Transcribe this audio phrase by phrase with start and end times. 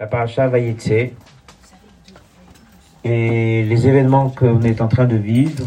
[0.00, 1.12] la paracha Vayetse
[3.04, 5.64] et les événements qu'on est en train de vivre,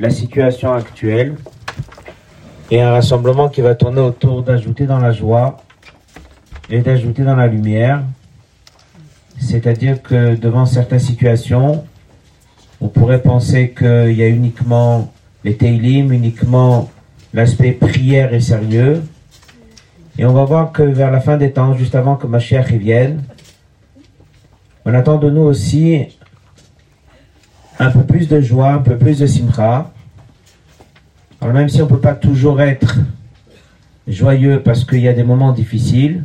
[0.00, 1.36] la situation actuelle
[2.70, 5.62] et un rassemblement qui va tourner autour d'ajouter dans la joie
[6.68, 8.02] et d'ajouter dans la lumière.
[9.38, 11.84] C'est-à-dire que devant certaines situations,
[12.80, 15.12] on pourrait penser qu'il y a uniquement
[15.44, 16.90] les Teilim, uniquement
[17.32, 19.02] l'aspect prière et sérieux.
[20.18, 23.22] Et on va voir que vers la fin des temps, juste avant que Mashiach vienne,
[24.84, 26.06] on attend de nous aussi
[27.78, 29.90] un peu plus de joie, un peu plus de simcha.
[31.40, 32.98] Alors même si on ne peut pas toujours être
[34.06, 36.24] joyeux parce qu'il y a des moments difficiles,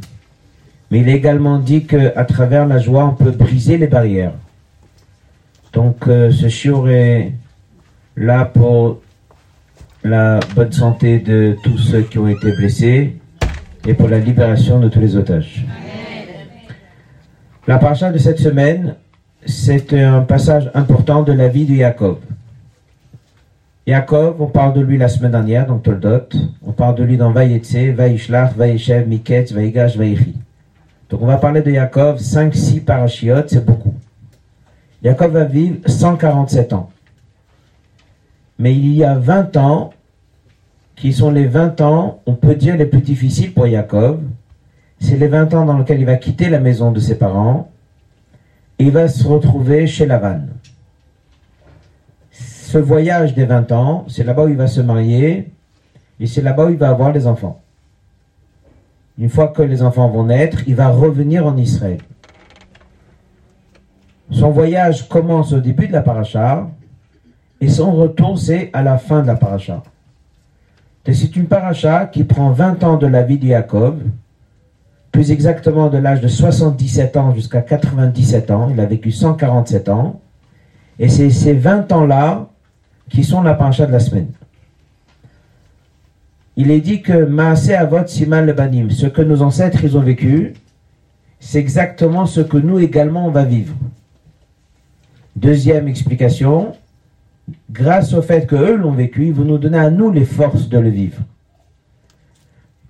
[0.91, 4.34] mais il est également dit qu'à travers la joie, on peut briser les barrières.
[5.74, 7.34] Donc euh, ce shiur est
[8.16, 9.02] là pour
[10.04, 13.19] la bonne santé de tous ceux qui ont été blessés
[13.88, 15.66] et pour la libération de tous les otages.
[17.68, 18.96] La paracha de cette semaine,
[19.46, 22.20] c'est un passage important de la vie de Jacob.
[23.88, 26.30] Jacob, on parle de lui la semaine dernière dans Toldot,
[26.66, 30.36] on parle de lui dans Vayetse, Vaishlach, Vayeshev, Miketz, Vaigash, Vaichi.
[31.10, 33.96] Donc on va parler de Jacob, 5-6 parachiotes, c'est beaucoup.
[35.04, 36.91] Jacob va vivre 147 ans.
[38.60, 39.91] Mais il y a 20 ans,
[41.00, 44.22] qui sont les 20 ans, on peut dire les plus difficiles pour Jacob.
[45.00, 47.72] C'est les 20 ans dans lesquels il va quitter la maison de ses parents
[48.78, 50.42] et il va se retrouver chez Lavan.
[52.32, 55.54] Ce voyage des 20 ans, c'est là-bas où il va se marier
[56.20, 57.62] et c'est là-bas où il va avoir les enfants.
[59.18, 62.00] Une fois que les enfants vont naître, il va revenir en Israël.
[64.31, 66.70] Son voyage commence au début de la paracha
[67.62, 69.81] et son retour, c'est à la fin de la paracha.
[71.13, 74.02] C'est une paracha qui prend 20 ans de la vie de Jacob,
[75.12, 78.69] plus exactement de l'âge de 77 ans jusqu'à 97 ans.
[78.72, 80.22] Il a vécu 147 ans.
[81.00, 82.50] Et c'est ces 20 ans-là
[83.09, 84.28] qui sont la paracha de la semaine.
[86.56, 90.53] Il est dit que Maaseh Avot Siman Lebanim, ce que nos ancêtres ont vécu,
[91.40, 93.74] c'est exactement ce que nous également on va vivre.
[95.36, 96.74] Deuxième explication,
[97.72, 100.90] grâce au fait qu'eux l'ont vécu, vont nous donner à nous les forces de le
[100.90, 101.22] vivre.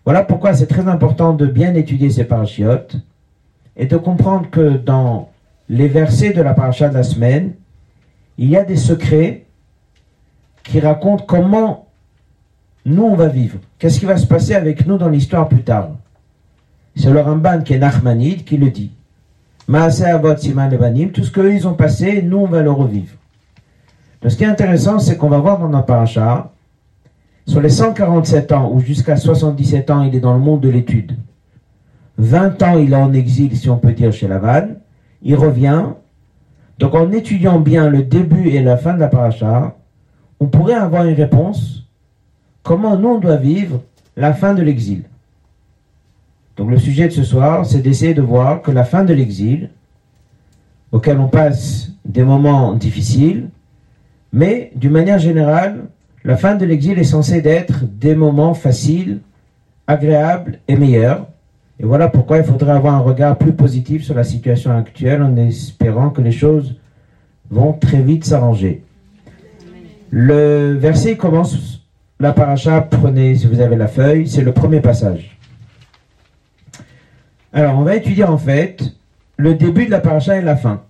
[0.06, 2.98] Voilà pourquoi c'est très important de bien étudier ces parachiotes
[3.76, 5.30] et de comprendre que dans
[5.70, 7.54] les versets de la paracha de la semaine,
[8.38, 9.46] il y a des secrets
[10.64, 11.88] qui racontent comment
[12.86, 13.60] nous on va vivre.
[13.78, 15.92] Qu'est-ce qui va se passer avec nous dans l'histoire plus tard?
[16.96, 18.92] C'est le Ramban qui est Nachmanide qui le dit.
[19.68, 23.19] Maaseh Avot Siman Lebanim, tout ce qu'eux ils ont passé, nous on va le revivre.
[24.22, 26.52] Donc, ce qui est intéressant, c'est qu'on va voir dans notre paracha,
[27.48, 31.18] sur les 147 ans, ou jusqu'à 77 ans, il est dans le monde de l'étude.
[32.18, 34.82] 20 ans, il est en exil, si on peut dire, chez Laval.
[35.22, 35.86] Il revient.
[36.78, 39.76] Donc, en étudiant bien le début et la fin de la paracha,
[40.40, 41.88] on pourrait avoir une réponse.
[42.62, 43.82] Comment nous, on doit vivre
[44.16, 45.04] la fin de l'exil?
[46.58, 49.70] Donc, le sujet de ce soir, c'est d'essayer de voir que la fin de l'exil,
[50.92, 53.50] auquel on passe des moments difficiles,
[54.32, 55.86] mais d'une manière générale,
[56.24, 59.20] la fin de l'exil est censée être des moments faciles,
[59.88, 61.28] agréables et meilleurs.
[61.80, 65.36] Et voilà pourquoi il faudrait avoir un regard plus positif sur la situation actuelle en
[65.38, 66.76] espérant que les choses
[67.50, 68.84] vont très vite s'arranger.
[70.12, 71.86] Le verset commence,
[72.20, 75.38] la paracha, prenez si vous avez la feuille, c'est le premier passage.
[77.54, 78.84] Alors, on va étudier en fait
[79.38, 80.84] le début de la paracha et la fin.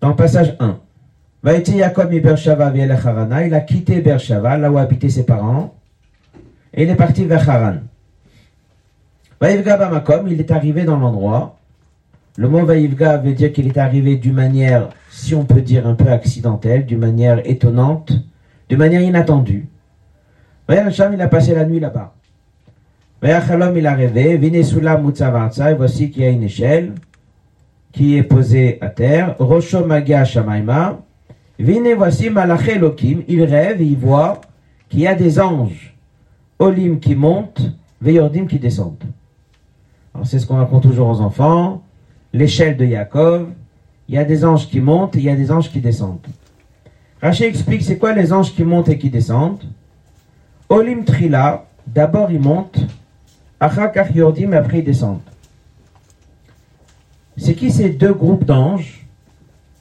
[0.00, 0.78] Dans le passage 1.
[1.42, 1.50] Il
[3.54, 5.74] a quitté Bershava, là où habitaient ses parents,
[6.74, 7.76] et il est parti vers Haran.
[9.40, 11.56] Makom, il est arrivé dans l'endroit.
[12.36, 15.94] Le mot Vaïvga veut dire qu'il est arrivé d'une manière, si on peut dire, un
[15.94, 18.12] peu accidentelle, d'une manière étonnante,
[18.68, 19.66] d'une manière inattendue.
[20.68, 22.14] Il a passé la nuit là-bas.
[23.22, 24.36] Vayachalom, il a rêvé.
[24.36, 24.96] Vinesula
[25.76, 26.92] voici qu'il y a une échelle
[27.92, 29.34] qui est posée à terre.
[29.38, 31.00] Rosho Magia Shamaima.
[31.60, 34.40] Venez, voici Malaché Elohim, il rêve et il voit
[34.88, 35.94] qu'il y a des anges,
[36.58, 37.60] Olim qui montent,
[38.00, 39.04] Veyordim qui descendent.
[40.14, 41.82] Alors c'est ce qu'on raconte toujours aux enfants,
[42.32, 43.48] l'échelle de Yaakov,
[44.08, 46.26] il y a des anges qui montent il y a des anges qui descendent.
[47.20, 49.64] Rachel explique c'est quoi les anges qui montent et qui descendent?
[50.70, 52.86] Olim Trila, d'abord ils montent,
[53.60, 55.20] Achakach Yordim, après ils descendent.
[57.36, 58.99] C'est qui ces deux groupes d'anges?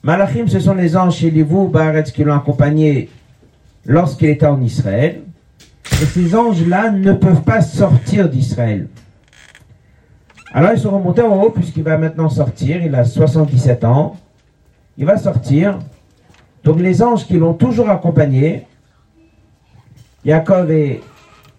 [0.02, 3.10] Malachim, ce sont les anges chez vous, Baretz, qui l'ont accompagné
[3.86, 5.24] lorsqu'il était en Israël.
[6.02, 8.88] Et ces anges-là ne peuvent pas sortir d'Israël.
[10.54, 14.16] Alors ils sont remontés en haut puisqu'il va maintenant sortir, il a 77 ans,
[14.98, 15.80] il va sortir.
[16.64, 18.66] Donc les anges qui l'ont toujours accompagné,
[20.26, 21.02] Jacob est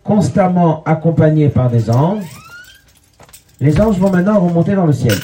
[0.03, 2.25] constamment accompagné par des anges.
[3.61, 5.19] Les anges vont maintenant remonter dans le ciel.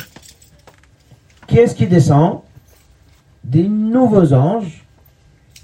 [1.47, 2.41] Qui est-ce qui descend?
[3.47, 4.85] Des nouveaux anges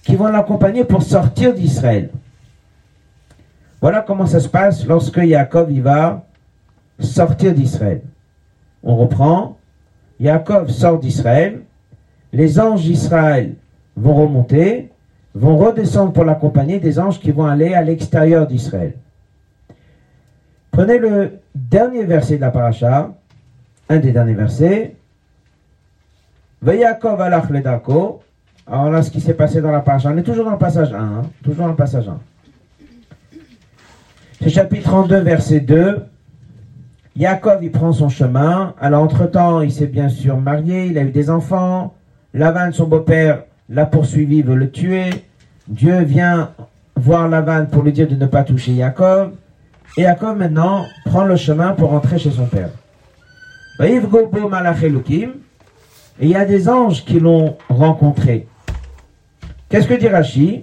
[0.05, 2.11] qui vont l'accompagner pour sortir d'Israël.
[3.81, 6.25] Voilà comment ça se passe lorsque Jacob y va
[7.01, 8.03] sortir d'Israël.
[8.85, 9.59] On reprend.
[10.21, 11.63] Jacob sort d'Israël.
[12.33, 13.55] Les anges d'Israël
[13.97, 14.91] vont remonter,
[15.35, 18.95] vont redescendre pour l'accompagner des anges qui vont aller à l'extérieur d'Israël.
[20.71, 23.13] Prenez le dernier verset de la paracha,
[23.89, 24.95] un des derniers versets.
[26.71, 28.23] Yaakov alach ledako.
[28.67, 30.93] Alors là, ce qui s'est passé dans la paracha, on est toujours dans le passage
[30.93, 32.19] 1, hein, toujours dans le passage 1.
[34.41, 36.05] C'est chapitre 32, verset 2.
[37.17, 38.75] Yaakov, il prend son chemin.
[38.81, 41.95] Alors, entre-temps, il s'est bien sûr marié, il a eu des enfants.
[42.33, 45.11] Lavan, son beau-père, l'a poursuivi, veut le tuer.
[45.69, 46.51] Dieu vient
[46.97, 49.33] voir Lavan pour lui dire de ne pas toucher Yaakov.
[49.97, 52.71] Et Yaakov, maintenant, prend le chemin pour rentrer chez son père.
[56.23, 58.47] Et il y a des anges qui l'ont rencontré.
[59.69, 60.63] Qu'est-ce que dit Rashi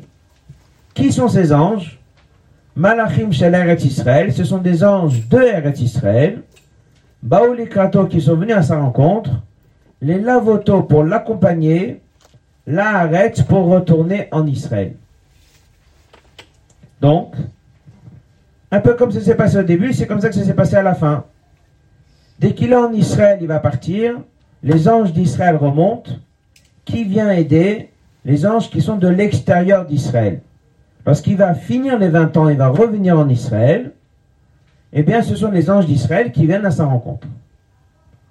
[0.94, 2.00] Qui sont ces anges?
[2.78, 6.44] Malachim shel Israël, ce sont des anges de Eretz Israël.
[7.22, 9.32] Baouli Krato qui sont venus à sa rencontre.
[10.02, 12.00] Les Lavoto pour l'accompagner.
[12.66, 14.96] La Haaretz pour retourner en Israël.
[17.02, 17.36] Donc,
[18.72, 20.78] un peu comme ça s'est passé au début, c'est comme ça que ça s'est passé
[20.78, 21.26] à la fin.
[22.40, 24.20] Dès qu'il est en Israël, il va partir.
[24.64, 26.12] Les anges d'Israël remontent.
[26.86, 27.90] Qui vient aider?
[28.26, 30.42] Les anges qui sont de l'extérieur d'Israël.
[31.06, 33.94] Lorsqu'il va finir les 20 ans et va revenir en Israël,
[34.92, 37.28] eh bien, ce sont les anges d'Israël qui viennent à sa rencontre.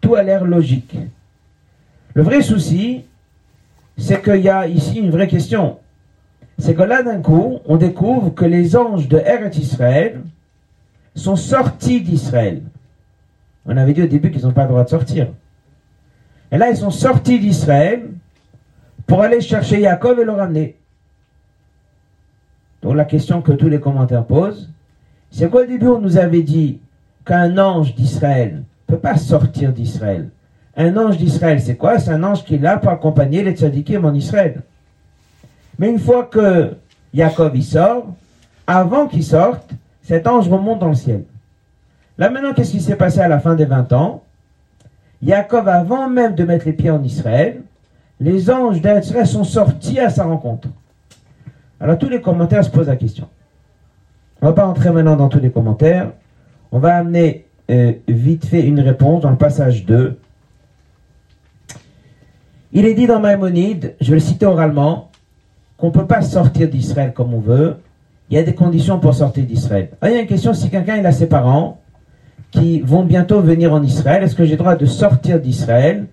[0.00, 0.96] Tout a l'air logique.
[2.14, 3.04] Le vrai souci,
[3.96, 5.78] c'est qu'il y a ici une vraie question.
[6.58, 10.20] C'est que là, d'un coup, on découvre que les anges de Eret Israël
[11.14, 12.62] sont sortis d'Israël.
[13.66, 15.28] On avait dit au début qu'ils n'ont pas le droit de sortir.
[16.50, 18.10] Et là, ils sont sortis d'Israël
[19.06, 20.76] pour aller chercher Jacob et le ramener.
[22.82, 24.70] Donc la question que tous les commentaires posent,
[25.30, 26.78] c'est qu'au début on nous avait dit
[27.24, 30.30] qu'un ange d'Israël ne peut pas sortir d'Israël.
[30.76, 31.98] Un ange d'Israël, c'est quoi?
[31.98, 34.62] C'est un ange qui est pour accompagner les tzadikim en Israël.
[35.78, 36.76] Mais une fois que
[37.12, 38.06] Jacob y sort,
[38.66, 39.70] avant qu'il sorte,
[40.02, 41.24] cet ange remonte dans le ciel.
[42.16, 44.22] Là maintenant, qu'est-ce qui s'est passé à la fin des 20 ans?
[45.22, 47.62] Jacob, avant même de mettre les pieds en Israël,
[48.20, 50.68] les anges d'Israël sont sortis à sa rencontre.
[51.80, 53.28] Alors tous les commentaires se posent la question.
[54.40, 56.12] On ne va pas entrer maintenant dans tous les commentaires.
[56.70, 60.18] On va amener euh, vite fait une réponse dans le passage 2.
[62.72, 65.10] Il est dit dans Maïmonide, je vais le citer oralement,
[65.76, 67.76] qu'on ne peut pas sortir d'Israël comme on veut.
[68.30, 69.90] Il y a des conditions pour sortir d'Israël.
[70.02, 71.77] il y a une question, si quelqu'un a ses parents
[72.50, 76.06] qui vont bientôt venir en Israël, est-ce que j'ai le droit de sortir d'Israël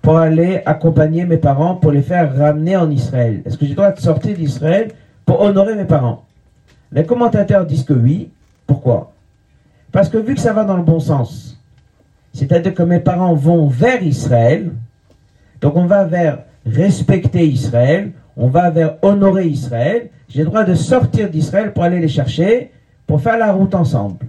[0.00, 3.42] pour aller accompagner mes parents pour les faire ramener en Israël?
[3.44, 4.92] Est-ce que j'ai le droit de sortir d'Israël
[5.24, 6.24] pour honorer mes parents?
[6.90, 8.30] Les commentateurs disent que oui.
[8.66, 9.12] Pourquoi?
[9.90, 11.60] Parce que vu que ça va dans le bon sens,
[12.32, 14.72] c'est-à-dire que mes parents vont vers Israël,
[15.60, 20.74] donc on va vers respecter Israël, on va vers honorer Israël, j'ai le droit de
[20.74, 22.70] sortir d'Israël pour aller les chercher,
[23.06, 24.24] pour faire la route ensemble.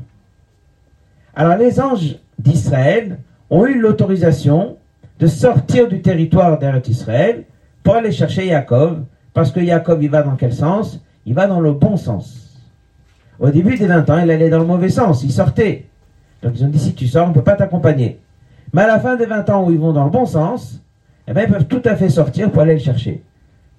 [1.35, 4.77] Alors les anges d'Israël ont eu l'autorisation
[5.19, 7.45] de sortir du territoire d'Eretz Israël
[7.83, 11.03] pour aller chercher Jacob parce que Jacob, il va dans quel sens?
[11.25, 12.61] Il va dans le bon sens.
[13.39, 15.87] Au début des 20 ans, il allait dans le mauvais sens, il sortait.
[16.43, 18.19] Donc ils ont dit, si tu sors, on ne peut pas t'accompagner.
[18.73, 20.81] Mais à la fin des 20 ans où ils vont dans le bon sens,
[21.27, 23.23] eh bien, ils peuvent tout à fait sortir pour aller le chercher.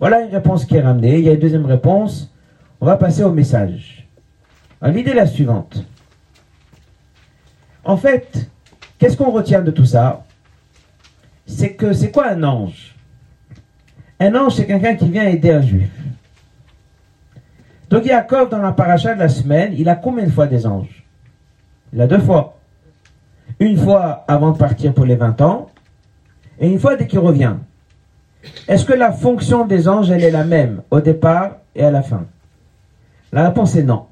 [0.00, 1.18] Voilà une réponse qui est ramenée.
[1.18, 2.32] Il y a une deuxième réponse.
[2.80, 4.08] On va passer au message.
[4.82, 5.84] L'idée est la suivante.
[7.84, 8.48] En fait,
[8.98, 10.24] qu'est-ce qu'on retient de tout ça?
[11.46, 12.94] C'est que c'est quoi un ange?
[14.18, 15.90] Un ange, c'est quelqu'un qui vient aider un juif.
[17.90, 21.04] Donc Jacob, dans la paracha de la semaine, il a combien de fois des anges?
[21.92, 22.58] Il a deux fois.
[23.60, 25.70] Une fois avant de partir pour les 20 ans,
[26.58, 27.54] et une fois dès qu'il revient.
[28.68, 32.02] Est-ce que la fonction des anges, elle est la même au départ et à la
[32.02, 32.26] fin?
[33.32, 34.06] La réponse est non.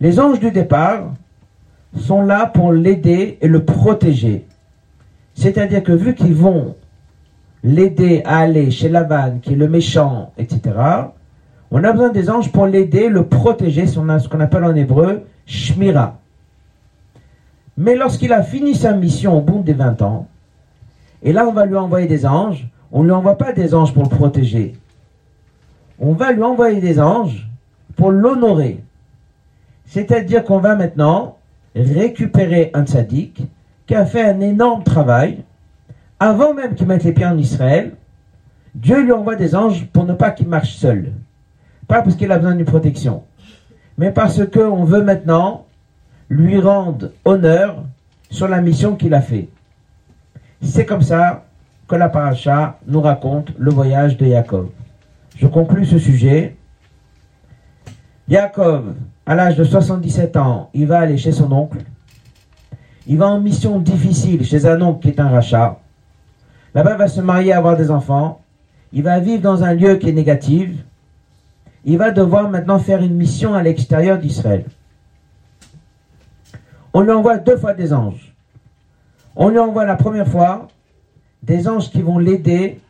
[0.00, 1.12] Les anges du départ
[1.98, 4.46] sont là pour l'aider et le protéger.
[5.34, 6.76] C'est-à-dire que vu qu'ils vont
[7.62, 10.60] l'aider à aller chez Laban, qui est le méchant, etc.,
[11.70, 16.18] on a besoin des anges pour l'aider, le protéger, ce qu'on appelle en hébreu Shmira.
[17.76, 20.26] Mais lorsqu'il a fini sa mission au bout des 20 ans,
[21.22, 23.94] et là on va lui envoyer des anges, on ne lui envoie pas des anges
[23.94, 24.74] pour le protéger.
[25.98, 27.48] On va lui envoyer des anges
[27.96, 28.82] pour l'honorer.
[29.86, 31.36] C'est-à-dire qu'on va maintenant
[31.74, 33.42] récupérer un tzaddik
[33.86, 35.44] qui a fait un énorme travail
[36.18, 37.92] avant même qu'il mette les pieds en Israël.
[38.74, 41.12] Dieu lui envoie des anges pour ne pas qu'il marche seul.
[41.88, 43.24] Pas parce qu'il a besoin d'une protection,
[43.98, 45.66] mais parce qu'on veut maintenant
[46.28, 47.82] lui rendre honneur
[48.30, 49.48] sur la mission qu'il a fait.
[50.62, 51.44] C'est comme ça
[51.88, 54.70] que la paracha nous raconte le voyage de Jacob.
[55.36, 56.56] Je conclus ce sujet.
[58.30, 58.94] Jacob,
[59.26, 61.78] à l'âge de 77 ans, il va aller chez son oncle.
[63.06, 65.80] Il va en mission difficile chez un oncle qui est un rachat.
[66.74, 68.40] Là-bas, il va se marier, avoir des enfants.
[68.92, 70.70] Il va vivre dans un lieu qui est négatif
[71.84, 74.64] il va devoir maintenant faire une mission à l'extérieur d'Israël.
[76.92, 78.34] On lui envoie deux fois des anges.
[79.36, 80.68] On lui envoie la première fois
[81.42, 82.80] des anges qui vont l'aider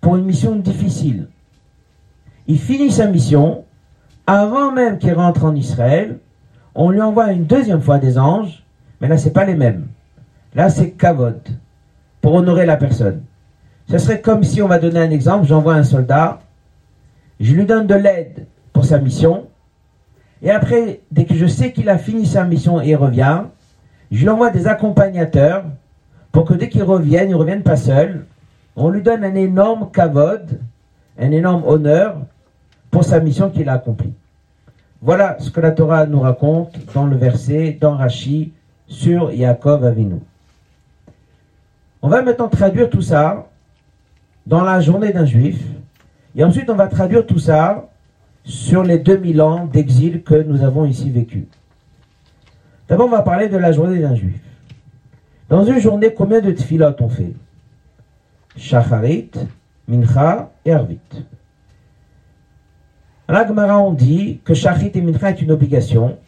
[0.00, 1.28] pour une mission difficile.
[2.46, 3.64] Il finit sa mission,
[4.28, 6.18] avant même qu'il rentre en Israël,
[6.74, 8.62] on lui envoie une deuxième fois des anges,
[9.00, 9.86] mais là c'est pas les mêmes.
[10.54, 11.40] Là c'est kavod,
[12.20, 13.22] pour honorer la personne.
[13.88, 16.40] Ce serait comme si on va donner un exemple, j'envoie un soldat,
[17.40, 19.46] je lui donne de l'aide pour sa mission.
[20.42, 23.44] Et après, dès que je sais qu'il a fini sa mission et revient,
[24.10, 25.64] je lui envoie des accompagnateurs
[26.32, 28.26] pour que dès qu'il revienne, il ne revienne pas seul.
[28.76, 30.60] On lui donne un énorme kavod,
[31.18, 32.18] un énorme honneur
[32.90, 34.12] pour sa mission qu'il a accomplie.
[35.00, 37.98] Voilà ce que la Torah nous raconte dans le verset, dans
[38.88, 40.20] sur Yaakov Avinu.
[42.02, 43.48] On va maintenant traduire tout ça
[44.46, 45.58] dans la journée d'un juif
[46.38, 47.88] et ensuite, on va traduire tout ça
[48.44, 51.48] sur les 2000 ans d'exil que nous avons ici vécu.
[52.88, 54.40] D'abord, on va parler de la journée d'un juif.
[55.48, 57.32] Dans une journée, combien de tfilot on fait?
[58.56, 59.30] Shacharit,
[59.88, 61.00] Mincha et Arvit.
[63.28, 66.18] À la on dit que Shacharit et Mincha est une obligation.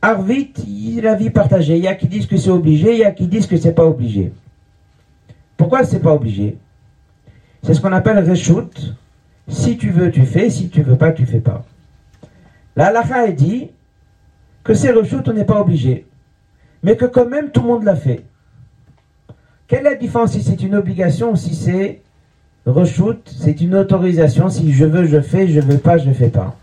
[0.00, 1.76] Arvit, il la vie partagée.
[1.76, 3.74] Il y a qui disent que c'est obligé, il y a qui disent que c'est
[3.74, 4.32] pas obligé.
[5.58, 6.56] Pourquoi c'est pas obligé?
[7.62, 8.94] C'est ce qu'on appelle Reshut,
[9.48, 10.48] si tu veux, tu fais.
[10.48, 11.66] Si tu veux pas, tu fais pas.
[12.74, 13.70] La halakha dit
[14.64, 16.06] que c'est rechute, on n'est pas obligé.
[16.82, 18.24] Mais que quand même, tout le monde l'a fait.
[19.66, 22.00] Quelle est la différence si c'est une obligation ou si c'est
[22.70, 24.48] rechute, c'est une autorisation.
[24.48, 25.48] Si je veux, je fais.
[25.48, 26.56] Je veux pas, je fais pas.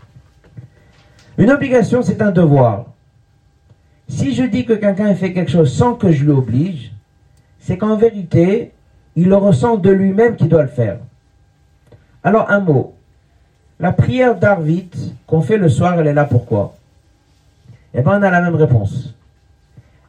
[1.38, 2.86] Une obligation, c'est un devoir.
[4.08, 6.92] Si je dis que quelqu'un fait quelque chose sans que je l'oblige,
[7.58, 8.72] c'est qu'en vérité,
[9.16, 10.98] il le ressent de lui-même qu'il doit le faire.
[12.22, 12.94] Alors un mot.
[13.78, 14.88] La prière d'Arvit
[15.26, 16.74] qu'on fait le soir, elle est là pourquoi?
[17.92, 19.14] Eh bien, on a la même réponse.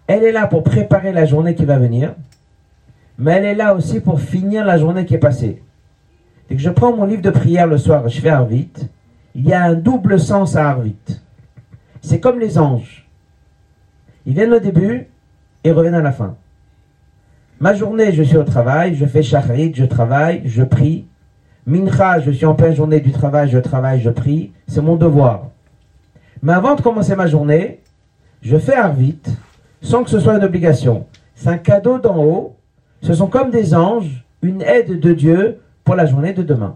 [0.05, 2.13] Elle est là pour préparer la journée qui va venir,
[3.17, 5.61] mais elle est là aussi pour finir la journée qui est passée.
[6.49, 8.71] Dès que je prends mon livre de prière le soir, je fais Arvit,
[9.35, 10.95] il y a un double sens à Arvit.
[12.01, 13.07] C'est comme les anges.
[14.25, 15.07] Ils viennent au début
[15.63, 16.35] et reviennent à la fin.
[17.59, 21.05] Ma journée, je suis au travail, je fais Shachrit, je travaille, je prie,
[21.65, 25.47] Mincha, je suis en pleine journée du travail, je travaille, je prie, c'est mon devoir.
[26.41, 27.81] Mais avant de commencer ma journée,
[28.41, 29.19] je fais Arvit,
[29.81, 31.07] sans que ce soit une obligation.
[31.35, 32.55] C'est un cadeau d'en haut,
[33.01, 36.75] ce sont comme des anges, une aide de Dieu pour la journée de demain.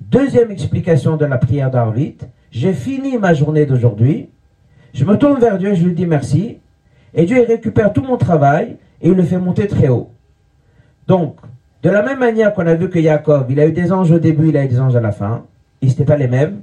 [0.00, 2.16] Deuxième explication de la prière d'Arvit,
[2.50, 4.30] j'ai fini ma journée d'aujourd'hui,
[4.94, 6.60] je me tourne vers Dieu je lui dis merci,
[7.12, 10.12] et Dieu récupère tout mon travail et il le fait monter très haut.
[11.06, 11.36] Donc,
[11.82, 14.18] de la même manière qu'on a vu que Jacob, il a eu des anges au
[14.18, 15.44] début, il a eu des anges à la fin,
[15.82, 16.62] et ce pas les mêmes.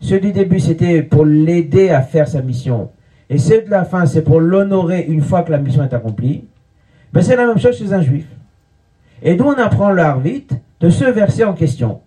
[0.00, 2.90] Ceux du début, c'était pour l'aider à faire sa mission.
[3.30, 6.44] Et ceux de la fin, c'est pour l'honorer une fois que la mission est accomplie.
[7.14, 8.26] Ben, c'est la même chose chez un juif.
[9.22, 10.46] Et d'où on apprend le Harvit
[10.80, 12.00] de ce verset en question.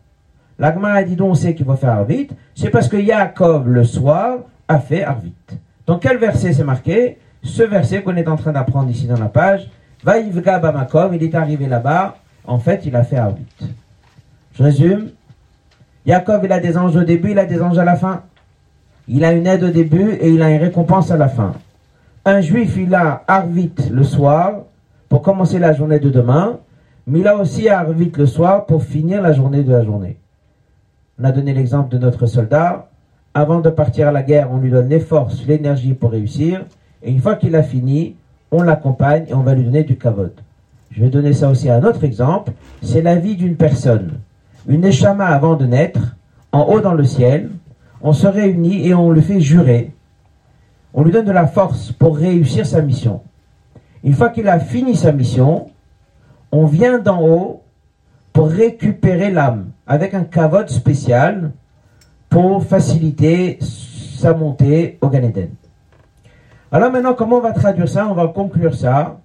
[0.60, 3.84] L'Agma a dit donc on sait qu'il faut faire Harvit, c'est parce que Jacob, le
[3.84, 5.34] soir, a fait Harvit.
[5.86, 7.18] Donc quel verset c'est marqué?
[7.44, 9.70] Ce verset qu'on est en train d'apprendre ici dans la page.
[10.04, 13.46] Vaïvga Bamakom, il est arrivé là-bas, en fait, il a fait Arvit.
[14.56, 15.10] Je résume.
[16.06, 18.24] Jacob, il a des anges au début, il a des anges à la fin.
[19.08, 21.54] Il a une aide au début et il a une récompense à la fin.
[22.26, 24.64] Un juif, il a Arvit le soir
[25.10, 26.60] pour commencer la journée de demain,
[27.06, 30.18] mais il a aussi Arvit le soir pour finir la journée de la journée.
[31.20, 32.90] On a donné l'exemple de notre soldat.
[33.34, 36.66] Avant de partir à la guerre, on lui donne les forces, l'énergie pour réussir.
[37.02, 38.16] Et une fois qu'il a fini,
[38.52, 40.32] on l'accompagne et on va lui donner du kavod.
[40.92, 42.54] Je vais donner ça aussi à un autre exemple.
[42.82, 44.20] C'est la vie d'une personne.
[44.68, 46.16] Une échama avant de naître,
[46.52, 47.50] en haut dans le ciel,
[48.02, 49.92] on se réunit et on le fait jurer.
[50.94, 53.22] On lui donne de la force pour réussir sa mission.
[54.04, 55.68] Une fois qu'il a fini sa mission,
[56.54, 57.64] on vient d'en haut
[58.32, 61.52] pour récupérer l'âme avec un cavote spécial
[62.30, 65.50] pour faciliter sa montée au Gan Eden.
[66.72, 68.08] Alors maintenant, comment on va traduire ça?
[68.08, 69.20] On va conclure ça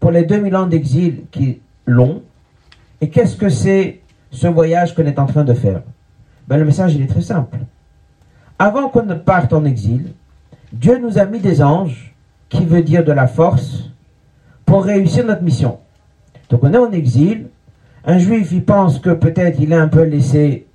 [0.00, 2.22] pour les 2000 ans d'exil qui long.
[3.00, 4.00] Et qu'est-ce que c'est
[4.32, 5.82] ce voyage qu'on est en train de faire?
[6.48, 7.58] Ben, Le message, il est très simple.
[8.58, 10.14] Avant qu'on ne parte en exil,
[10.72, 12.16] Dieu nous a mis des anges,
[12.48, 13.90] qui veut dire de la force,
[14.66, 15.78] pour réussir notre mission.
[16.52, 17.46] Donc on est en exil.
[18.04, 20.66] Un juif, il pense que peut-être il est un peu laissé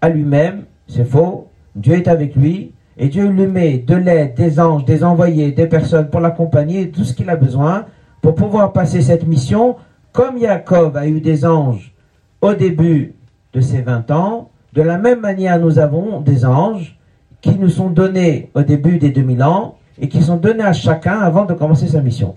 [0.00, 0.62] à lui-même.
[0.86, 1.48] C'est faux.
[1.74, 2.72] Dieu est avec lui.
[2.96, 7.02] Et Dieu lui met de l'aide, des anges, des envoyés, des personnes pour l'accompagner, tout
[7.02, 7.86] ce qu'il a besoin
[8.22, 9.74] pour pouvoir passer cette mission,
[10.12, 11.92] comme Jacob a eu des anges
[12.40, 13.14] au début
[13.52, 16.96] de ses 20 ans, de la même manière nous avons des anges
[17.40, 21.18] qui nous sont donnés au début des 2000 ans et qui sont donnés à chacun
[21.18, 22.36] avant de commencer sa mission.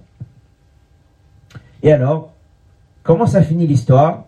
[1.83, 2.31] Et alors,
[3.07, 4.25] comment ça finit l'histoire?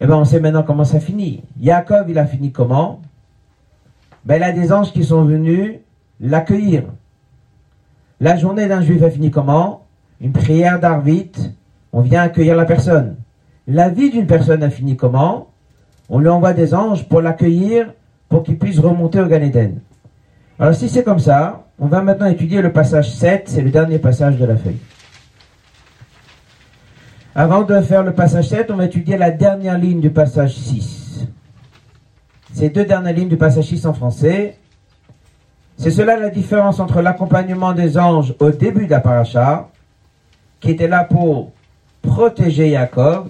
[0.00, 1.44] Eh bien, on sait maintenant comment ça finit.
[1.60, 3.02] Jacob, il a fini comment?
[4.24, 5.74] Ben, il a des anges qui sont venus
[6.20, 6.84] l'accueillir.
[8.18, 9.84] La journée d'un juif a fini comment?
[10.22, 11.32] Une prière d'Arvit,
[11.92, 13.16] on vient accueillir la personne.
[13.68, 15.48] La vie d'une personne a fini comment?
[16.08, 17.92] On lui envoie des anges pour l'accueillir,
[18.28, 19.80] pour qu'il puisse remonter au Gan Eden.
[20.58, 23.98] Alors si c'est comme ça, on va maintenant étudier le passage 7, c'est le dernier
[23.98, 24.78] passage de la feuille.
[27.34, 31.02] Avant de faire le passage 7, on va étudier la dernière ligne du passage 6
[32.52, 34.58] ces deux dernières lignes du passage 6 en français.
[35.76, 38.96] C'est cela la différence entre l'accompagnement des anges au début de
[40.60, 41.50] qui était là pour
[42.02, 43.28] protéger Jacob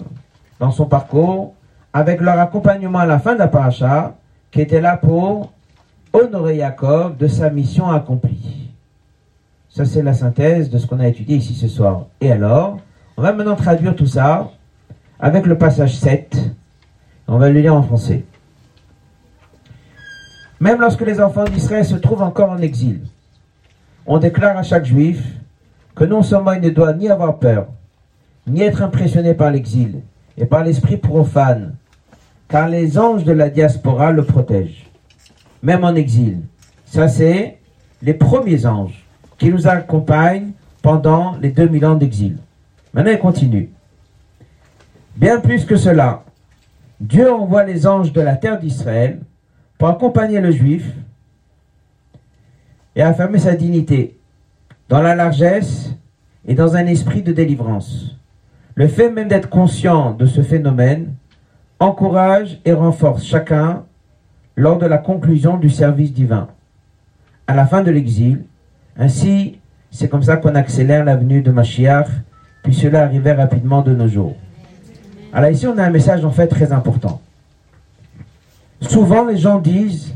[0.59, 1.53] dans son parcours,
[1.93, 4.15] avec leur accompagnement à la fin de paracha,
[4.51, 5.51] qui était là pour
[6.11, 8.69] honorer Jacob de sa mission accomplie.
[9.69, 12.05] Ça, c'est la synthèse de ce qu'on a étudié ici ce soir.
[12.21, 12.77] Et alors,
[13.17, 14.51] on va maintenant traduire tout ça
[15.19, 16.37] avec le passage 7.
[17.27, 18.25] On va le lire en français.
[20.59, 23.01] Même lorsque les enfants d'Israël se trouvent encore en exil,
[24.05, 25.23] on déclare à chaque juif
[25.95, 27.67] que non seulement il ne doit ni avoir peur,
[28.47, 30.01] ni être impressionné par l'exil
[30.37, 31.75] et par l'esprit profane,
[32.47, 34.89] car les anges de la diaspora le protègent,
[35.61, 36.41] même en exil.
[36.85, 37.59] Ça, c'est
[38.01, 39.05] les premiers anges
[39.37, 42.37] qui nous accompagnent pendant les 2000 ans d'exil.
[42.93, 43.69] Maintenant, il continue.
[45.15, 46.23] Bien plus que cela,
[46.99, 49.19] Dieu envoie les anges de la terre d'Israël
[49.77, 50.91] pour accompagner le juif
[52.95, 54.17] et affirmer sa dignité
[54.89, 55.95] dans la largesse
[56.45, 58.15] et dans un esprit de délivrance.
[58.75, 61.13] Le fait même d'être conscient de ce phénomène
[61.79, 63.83] encourage et renforce chacun
[64.55, 66.47] lors de la conclusion du service divin.
[67.47, 68.43] À la fin de l'exil,
[68.97, 69.59] ainsi,
[69.91, 72.07] c'est comme ça qu'on accélère la venue de Mashiach,
[72.63, 74.35] puis cela arrivait rapidement de nos jours.
[75.33, 77.21] Alors ici, on a un message en fait très important.
[78.81, 80.13] Souvent, les gens disent,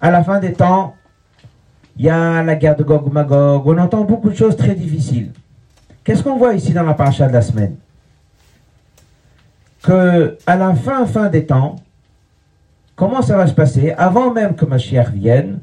[0.00, 0.94] à la fin des temps,
[1.96, 5.32] il y a la guerre de Gog Magog, on entend beaucoup de choses très difficiles.
[6.04, 7.76] Qu'est-ce qu'on voit ici dans la paracha de la semaine?
[9.82, 11.76] Que à la fin, fin des temps,
[12.94, 13.92] comment ça va se passer?
[13.96, 15.60] Avant même que Mashiach vienne,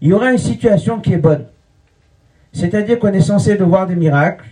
[0.00, 1.46] il y aura une situation qui est bonne.
[2.52, 4.48] C'est-à-dire qu'on est censé de voir des miracles,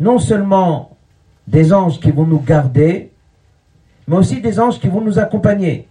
[0.00, 0.96] non seulement
[1.46, 3.10] des anges qui vont nous garder,
[4.06, 5.88] mais aussi des anges qui vont nous accompagner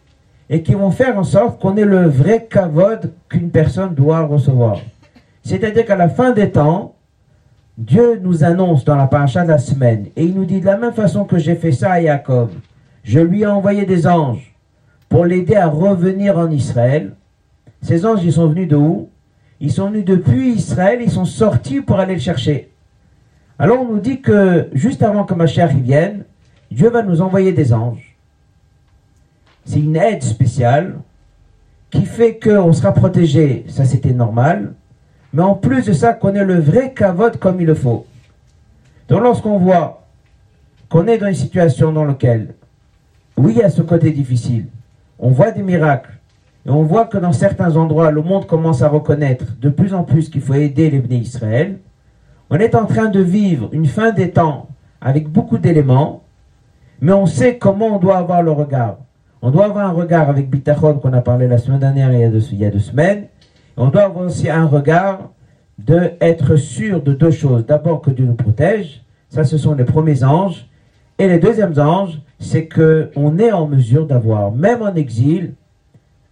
[0.50, 4.78] et qui vont faire en sorte qu'on ait le vrai kavod qu'une personne doit recevoir.
[5.44, 6.96] C'est-à-dire qu'à la fin des temps,
[7.78, 10.78] Dieu nous annonce dans la paracha de la semaine, et il nous dit de la
[10.78, 12.50] même façon que j'ai fait ça à Jacob,
[13.04, 14.56] je lui ai envoyé des anges
[15.10, 17.14] pour l'aider à revenir en Israël.
[17.82, 19.10] Ces anges, ils sont venus de où?
[19.60, 22.72] Ils sont venus depuis Israël, ils sont sortis pour aller le chercher.
[23.60, 26.26] Alors on nous dit que juste avant que ma chère vienne,
[26.70, 28.16] Dieu va nous envoyer des anges.
[29.66, 30.96] C'est une aide spéciale
[31.90, 34.74] qui fait qu'on sera protégé, ça c'était normal,
[35.34, 38.06] mais en plus de ça, qu'on ait le vrai cavote comme il le faut.
[39.08, 40.06] Donc lorsqu'on voit
[40.90, 42.54] qu'on est dans une situation dans laquelle,
[43.38, 44.68] oui, il y a ce côté difficile,
[45.20, 46.14] on voit des miracles,
[46.66, 50.04] et on voit que dans certains endroits, le monde commence à reconnaître de plus en
[50.04, 51.80] plus qu'il faut aider les bénis Israël,
[52.50, 54.68] on est en train de vivre une fin des temps
[55.02, 56.24] avec beaucoup d'éléments,
[57.02, 58.98] mais on sait comment on doit avoir le regard.
[59.42, 62.58] On doit avoir un regard avec Bitachon qu'on a parlé la semaine dernière deux, il
[62.58, 63.26] y a deux semaines.
[63.76, 65.30] On doit avoir aussi un regard
[65.78, 67.66] de être sûr de deux choses.
[67.66, 70.68] D'abord que Dieu nous protège, ça ce sont les premiers anges.
[71.20, 75.54] Et les deuxièmes anges, c'est que on est en mesure d'avoir, même en exil,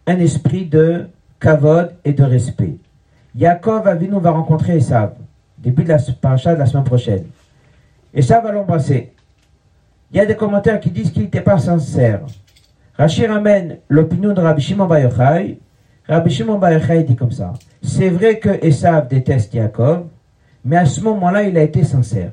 [0.08, 1.06] un esprit de
[1.40, 2.78] kavod et de respect.
[3.36, 5.14] Yaakov Avinu va rencontrer Esav.
[5.58, 7.26] Début de la paracha de la semaine prochaine.
[8.14, 9.14] Et ça va l'embrasser.
[10.12, 12.22] Il y a des commentaires qui disent qu'il n'était pas sincère.
[12.98, 15.60] Rachir ramène l'opinion de Rabbi Shimon Bar Yochai.
[16.08, 17.54] Rabbi Shimon Bar Yochai dit comme ça.
[17.82, 20.08] C'est vrai que Esav déteste Jacob,
[20.64, 22.32] mais à ce moment-là, il a été sincère.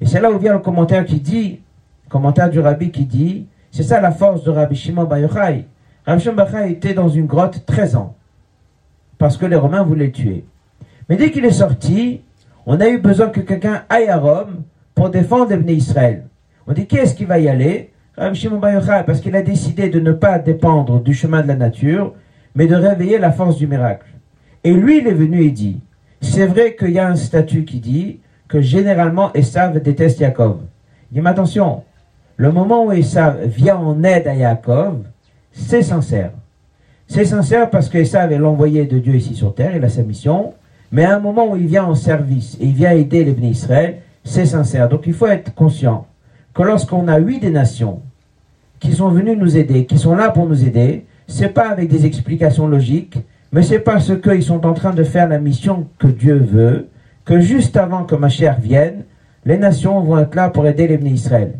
[0.00, 1.60] Et c'est là où vient le commentaire qui dit,
[2.08, 5.66] commentaire du Rabbi qui dit, c'est ça la force de Rabbi Shimon Bar Yochai.
[6.04, 8.16] Rabbi Shimon Bar Yochai était dans une grotte 13 ans,
[9.18, 10.44] parce que les Romains voulaient le tuer.
[11.08, 12.22] Mais dès qu'il est sorti,
[12.66, 14.62] on a eu besoin que quelqu'un aille à Rome
[14.94, 16.24] pour défendre les Israël.
[16.66, 17.92] On dit, qui est-ce qui va y aller?
[18.32, 18.60] Shimon
[19.06, 22.14] parce qu'il a décidé de ne pas dépendre du chemin de la nature,
[22.54, 24.06] mais de réveiller la force du miracle.
[24.64, 25.80] Et lui, il est venu et dit,
[26.20, 30.60] c'est vrai qu'il y a un statut qui dit que généralement Esav déteste Jacob.
[31.10, 31.82] Il dit, mais attention,
[32.36, 35.04] le moment où Esav vient en aide à Jacob,
[35.52, 36.30] c'est sincère.
[37.06, 40.02] C'est sincère parce que Esav est l'envoyé de Dieu ici sur terre, il a sa
[40.02, 40.54] mission,
[40.92, 43.50] mais à un moment où il vient en service et il vient aider les bénis
[43.50, 44.88] Israël, c'est sincère.
[44.88, 46.06] Donc il faut être conscient
[46.54, 48.02] que lorsqu'on a huit des nations
[48.80, 52.06] qui sont venues nous aider, qui sont là pour nous aider, c'est pas avec des
[52.06, 53.18] explications logiques,
[53.52, 56.88] mais c'est parce qu'ils sont en train de faire la mission que Dieu veut,
[57.24, 59.04] que juste avant que ma chère vienne,
[59.44, 61.54] les nations vont être là pour aider les bénis Israël.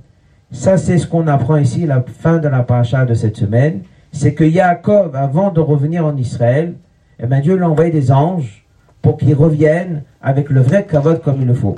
[0.53, 3.81] Ça, c'est ce qu'on apprend ici, la fin de la paracha de cette semaine.
[4.13, 6.75] C'est que Yaakov, avant de revenir en Israël,
[7.21, 8.66] eh bien, Dieu lui a envoyé des anges
[9.07, 11.77] pour qu'ils reviennent avec le vrai kavod comme il le faut.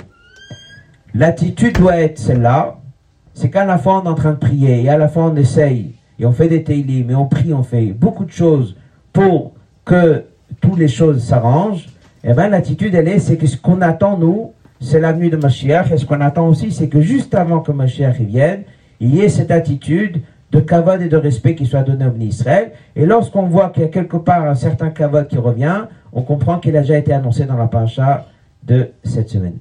[1.13, 2.79] L'attitude doit être celle-là,
[3.35, 5.35] c'est qu'à la fois on est en train de prier, et à la fois on
[5.35, 8.75] essaye, et on fait des teilim, mais on prie, on fait beaucoup de choses
[9.13, 9.53] pour
[9.85, 10.23] que
[10.59, 11.85] toutes les choses s'arrangent,
[12.23, 15.29] et eh bien l'attitude elle est, c'est que ce qu'on attend nous, c'est la venue
[15.29, 18.63] de Mashiach, et ce qu'on attend aussi, c'est que juste avant que Mashiach vienne,
[18.99, 22.71] il y ait cette attitude de kavod et de respect qui soit donné au Israël,
[22.95, 26.59] et lorsqu'on voit qu'il y a quelque part un certain kavod qui revient, on comprend
[26.59, 28.25] qu'il a déjà été annoncé dans la paracha
[28.63, 29.55] de cette semaine.